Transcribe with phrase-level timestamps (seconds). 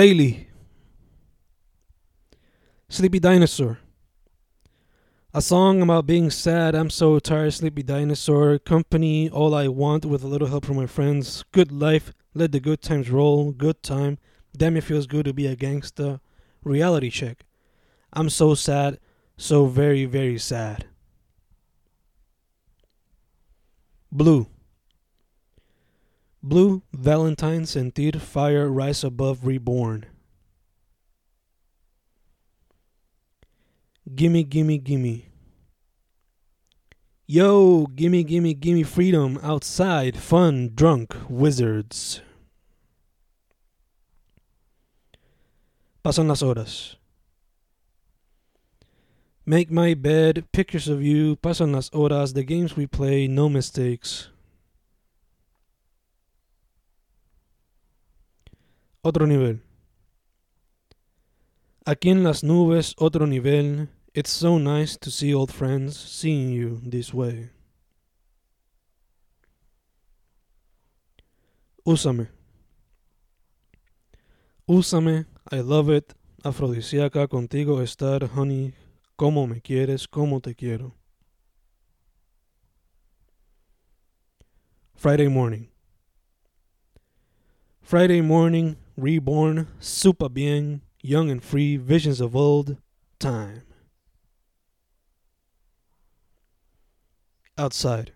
[0.00, 0.46] Playly.
[2.88, 3.80] Sleepy Dinosaur.
[5.34, 6.74] A song about being sad.
[6.74, 8.58] I'm so tired, sleepy dinosaur.
[8.58, 11.44] Company, all I want with a little help from my friends.
[11.52, 13.52] Good life, let the good times roll.
[13.52, 14.16] Good time.
[14.56, 16.20] Damn, it feels good to be a gangsta.
[16.64, 17.44] Reality check.
[18.14, 18.98] I'm so sad,
[19.36, 20.86] so very, very sad.
[24.10, 24.46] Blue.
[26.50, 30.06] Blue, Valentine, sentir fire rise above reborn.
[34.12, 35.26] Gimme, gimme, gimme.
[37.28, 42.20] Yo, gimme, gimme, gimme freedom outside, fun, drunk, wizards.
[46.04, 46.96] Pasan las horas.
[49.46, 54.30] Make my bed, pictures of you, pasan las horas, the games we play, no mistakes.
[59.02, 59.62] Otro nivel.
[61.86, 63.88] Aquí en las nubes, otro nivel.
[64.12, 67.50] It's so nice to see old friends, seeing you this way.
[71.84, 72.28] Úsame.
[74.68, 76.12] Úsame, I love it.
[76.44, 78.74] Afrodisíaca contigo estar, honey.
[79.16, 80.94] Cómo me quieres, cómo te quiero.
[84.94, 85.68] Friday morning.
[87.80, 92.76] Friday morning, reborn, super bien, young and free, visions of old
[93.18, 93.62] time.
[97.56, 98.12] Outside.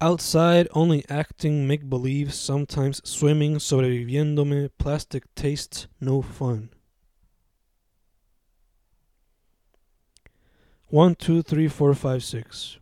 [0.00, 6.70] Outside, only acting, make believe, sometimes swimming, sobreviviéndome, plastic tastes, no fun.
[10.88, 12.78] One, two, three, four, five, six.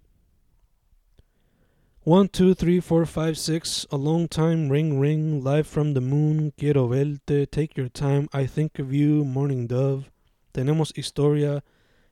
[2.05, 3.87] One, two, three, four, five, six.
[3.93, 5.41] A long time, ring, ring.
[5.45, 6.53] Live from the moon.
[6.59, 7.49] Quiero verte.
[7.49, 8.29] Take your time.
[8.33, 9.25] I think of you.
[9.25, 10.11] Morning dove.
[10.53, 11.63] Tenemos historia.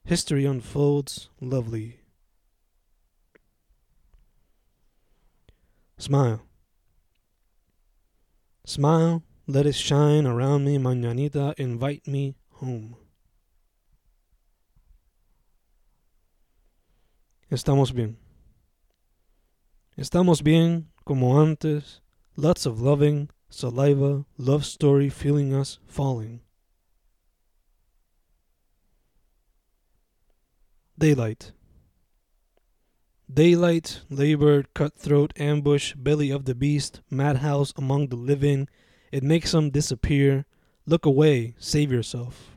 [0.04, 1.28] History unfolds.
[1.40, 1.98] Lovely.
[5.98, 6.42] Smile.
[8.64, 9.24] Smile.
[9.48, 10.78] Let it shine around me.
[10.78, 11.52] Mañanita.
[11.58, 12.94] Invite me home.
[17.50, 18.16] Estamos bien.
[20.00, 22.00] Estamos bien, como antes.
[22.34, 26.40] Lots of loving, saliva, love story feeling us falling.
[30.98, 31.52] Daylight.
[33.30, 38.68] Daylight, labor, cutthroat, ambush, belly of the beast, madhouse among the living.
[39.12, 40.46] It makes them disappear.
[40.86, 42.49] Look away, save yourself.